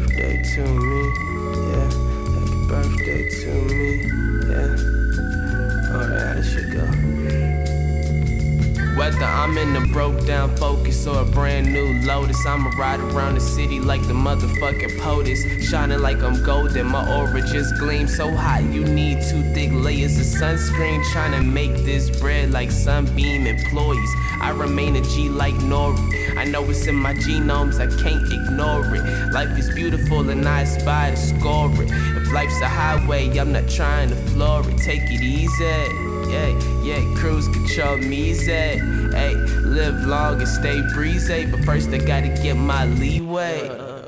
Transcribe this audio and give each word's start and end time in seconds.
birthday 0.00 0.42
to 0.42 0.62
me. 0.62 1.12
Yeah, 1.68 1.90
happy 2.34 2.66
birthday 2.68 3.28
to 3.28 3.50
me. 3.74 4.39
I'm 9.02 9.56
in 9.56 9.74
a 9.76 9.86
broke 9.94 10.26
down 10.26 10.54
focus 10.56 11.06
or 11.06 11.22
a 11.22 11.24
brand 11.24 11.72
new 11.72 11.94
Lotus. 12.06 12.44
I'ma 12.46 12.68
ride 12.76 13.00
around 13.00 13.36
the 13.36 13.40
city 13.40 13.80
like 13.80 14.02
the 14.02 14.12
motherfucking 14.12 14.98
POTUS. 14.98 15.62
Shining 15.70 16.00
like 16.00 16.22
I'm 16.22 16.44
golden, 16.44 16.86
my 16.86 17.02
aura 17.16 17.40
just 17.40 17.78
gleams 17.78 18.14
so 18.14 18.30
hot. 18.30 18.62
You 18.64 18.84
need 18.84 19.22
two 19.22 19.42
thick 19.54 19.70
layers 19.72 20.18
of 20.18 20.26
sunscreen. 20.26 21.02
Trying 21.12 21.32
to 21.32 21.42
make 21.42 21.74
this 21.76 22.10
bread 22.20 22.50
like 22.50 22.70
sunbeam 22.70 23.46
employees. 23.46 24.10
I 24.42 24.50
remain 24.50 24.96
a 24.96 25.00
G 25.00 25.30
like 25.30 25.54
Nori. 25.54 26.36
I 26.36 26.44
know 26.44 26.62
it's 26.64 26.86
in 26.86 26.96
my 26.96 27.14
genomes, 27.14 27.80
I 27.80 27.86
can't 28.02 28.30
ignore 28.30 28.94
it. 28.94 29.32
Life 29.32 29.58
is 29.58 29.74
beautiful 29.74 30.28
and 30.28 30.46
I 30.46 30.62
aspire 30.62 31.12
to 31.12 31.16
score 31.16 31.72
it. 31.82 31.90
If 31.90 32.32
life's 32.32 32.60
a 32.60 32.68
highway, 32.68 33.30
I'm 33.38 33.52
not 33.52 33.66
trying 33.66 34.10
to 34.10 34.16
floor 34.16 34.60
it. 34.68 34.76
Take 34.76 35.04
it 35.04 35.22
easy. 35.22 36.10
Yeah, 36.30 36.82
yeah, 36.84 37.14
cruise 37.16 37.48
control 37.48 37.96
me, 37.96 38.34
Hey, 39.12 39.34
live 39.34 40.06
long 40.06 40.40
and 40.40 40.48
stay 40.48 40.82
breezy. 40.94 41.46
But 41.46 41.64
first, 41.64 41.90
I 41.90 41.98
gotta 41.98 42.28
get 42.28 42.54
my 42.54 42.84
leeway. 42.86 43.99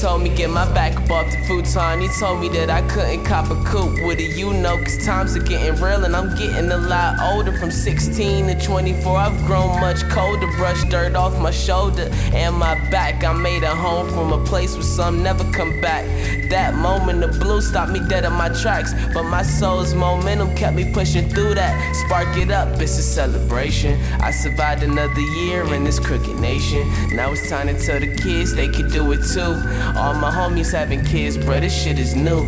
Told 0.00 0.22
me 0.22 0.30
get 0.30 0.50
my 0.50 0.64
back 0.74 0.96
up 0.96 1.10
off 1.10 1.30
the 1.30 1.38
futon. 1.46 2.00
He 2.00 2.08
told 2.18 2.40
me 2.40 2.48
that 2.48 2.70
I 2.70 2.82
couldn't 2.88 3.24
cop 3.24 3.50
a 3.50 3.54
coupe 3.62 4.04
with 4.04 4.18
it, 4.18 4.36
you 4.36 4.52
know, 4.52 4.76
cause 4.78 5.04
times 5.04 5.36
are 5.36 5.42
getting 5.42 5.80
real 5.80 6.04
and 6.04 6.16
I'm 6.16 6.34
getting 6.34 6.72
a 6.72 6.76
lot 6.76 7.20
older. 7.20 7.56
From 7.56 7.70
16 7.70 8.48
to 8.48 8.66
24, 8.66 9.16
I've 9.16 9.46
grown 9.46 9.80
much 9.80 10.02
colder. 10.08 10.48
Brush 10.56 10.82
dirt 10.84 11.14
off 11.14 11.38
my 11.38 11.52
shoulder 11.52 12.08
and 12.32 12.56
my 12.56 12.74
back. 12.90 13.22
I 13.22 13.32
made 13.32 13.62
a 13.62 13.74
home 13.74 14.08
from 14.08 14.32
a 14.32 14.44
place 14.44 14.74
where 14.74 14.82
some 14.82 15.22
never 15.22 15.44
come 15.52 15.80
back. 15.80 16.04
That 16.50 16.74
moment 16.74 17.22
of 17.22 17.38
blue 17.38 17.60
stopped 17.60 17.92
me 17.92 18.00
dead 18.08 18.24
in 18.24 18.32
my 18.32 18.48
tracks, 18.48 18.94
but 19.14 19.22
my 19.22 19.42
soul's 19.42 19.94
momentum 19.94 20.54
kept 20.56 20.74
me 20.74 20.90
pushing 20.92 21.28
through 21.28 21.54
that. 21.54 21.94
Spark 21.94 22.36
it 22.36 22.50
up, 22.50 22.80
it's 22.80 22.98
a 22.98 23.02
celebration. 23.02 24.00
I 24.20 24.32
survived 24.32 24.82
another 24.82 25.20
year 25.20 25.62
in 25.74 25.84
this 25.84 26.00
crooked 26.00 26.40
nation. 26.40 26.82
Now 27.14 27.32
it's 27.32 27.48
time 27.48 27.68
to 27.68 27.78
tell 27.78 28.00
the 28.00 28.14
kids 28.16 28.54
they 28.54 28.68
can 28.68 28.90
do 28.90 29.12
it 29.12 29.22
too. 29.32 29.54
All 29.96 30.14
my 30.14 30.30
homies 30.30 30.72
having 30.72 31.04
kids, 31.04 31.36
bro, 31.36 31.60
this 31.60 31.74
shit 31.74 31.98
is 31.98 32.14
new. 32.14 32.42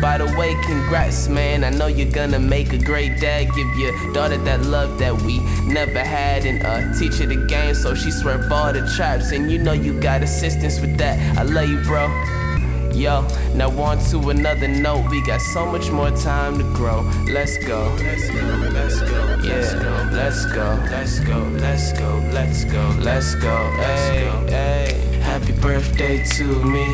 By 0.00 0.18
the 0.18 0.26
way, 0.38 0.54
congrats, 0.64 1.28
man. 1.28 1.64
I 1.64 1.70
know 1.70 1.86
you're 1.86 2.10
gonna 2.10 2.38
make 2.38 2.72
a 2.72 2.78
great 2.78 3.20
dad. 3.20 3.48
Give 3.54 3.68
your 3.76 4.12
daughter 4.12 4.38
that 4.38 4.62
love 4.62 4.98
that 4.98 5.20
we 5.22 5.40
never 5.64 6.02
had. 6.04 6.44
And 6.46 6.64
uh, 6.64 6.98
teach 6.98 7.16
her 7.18 7.26
the 7.26 7.46
game 7.46 7.74
so 7.74 7.94
she 7.94 8.10
swerve 8.10 8.50
all 8.50 8.72
the 8.72 8.90
traps. 8.96 9.32
And 9.32 9.50
you 9.50 9.58
know 9.58 9.72
you 9.72 10.00
got 10.00 10.22
assistance 10.22 10.80
with 10.80 10.96
that. 10.98 11.18
I 11.38 11.42
love 11.42 11.68
you, 11.68 11.82
bro. 11.82 12.08
Yo, 12.96 13.26
now 13.54 13.68
on 13.78 13.98
to 14.10 14.30
another 14.30 14.68
note. 14.68 15.10
We 15.10 15.20
got 15.26 15.42
so 15.42 15.66
much 15.66 15.90
more 15.90 16.10
time 16.12 16.56
to 16.56 16.64
grow. 16.72 17.02
Let's 17.28 17.58
go. 17.58 17.94
Let's 18.00 18.30
go. 18.30 18.40
Let's 18.72 19.00
go. 19.00 19.36
Let's 19.42 20.46
go. 20.46 20.80
Let's 20.90 21.20
go. 21.20 21.38
Let's 21.60 21.92
go. 21.92 22.18
Let's 22.32 22.64
go. 22.64 22.96
Let's 22.98 23.34
go. 23.34 23.70
Hey, 23.76 24.30
hey. 24.48 24.65
Happy 24.65 24.65
birthday 25.76 26.24
to 26.24 26.44
me. 26.64 26.86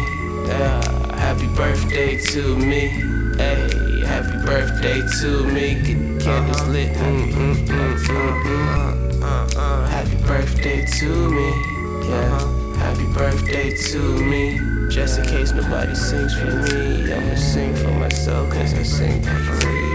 Yeah. 0.48 1.14
Happy 1.14 1.46
birthday 1.54 2.16
to 2.16 2.56
me. 2.56 2.88
Hey, 3.36 4.00
happy 4.04 4.44
birthday 4.44 5.00
to 5.20 5.44
me. 5.46 5.74
Get 5.86 5.98
the 6.02 6.24
candles 6.24 6.66
lit. 6.66 6.90
Mm, 6.94 7.32
mm, 7.32 7.54
mm, 7.68 8.42
mm. 8.42 9.88
Happy 9.88 10.16
birthday 10.26 10.84
to 10.98 11.30
me. 11.30 11.48
Yeah. 12.08 12.76
Happy 12.82 13.06
birthday 13.14 13.70
to 13.70 14.00
me. 14.24 14.58
Just 14.90 15.20
in 15.20 15.26
case 15.26 15.52
nobody 15.52 15.94
sings 15.94 16.34
for 16.34 16.50
me, 16.50 17.12
I'ma 17.12 17.36
sing 17.36 17.76
for 17.76 17.92
myself, 17.92 18.50
cause 18.50 18.74
I 18.74 18.82
sing 18.82 19.22
for 19.22 19.38
free. 19.60 19.91